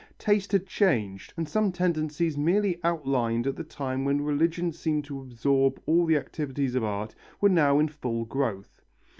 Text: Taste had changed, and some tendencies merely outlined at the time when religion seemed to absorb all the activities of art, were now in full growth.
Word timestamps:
Taste 0.17 0.51
had 0.51 0.65
changed, 0.65 1.31
and 1.37 1.47
some 1.47 1.71
tendencies 1.71 2.35
merely 2.35 2.79
outlined 2.83 3.45
at 3.45 3.55
the 3.55 3.63
time 3.63 4.03
when 4.03 4.19
religion 4.21 4.71
seemed 4.71 5.03
to 5.05 5.21
absorb 5.21 5.79
all 5.85 6.07
the 6.07 6.17
activities 6.17 6.73
of 6.73 6.83
art, 6.83 7.13
were 7.39 7.49
now 7.49 7.77
in 7.77 7.87
full 7.87 8.25
growth. 8.25 8.81